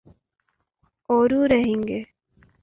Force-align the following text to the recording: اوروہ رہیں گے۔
اوروہ 1.09 1.47
رہیں 1.51 1.81
گے۔ 1.87 2.01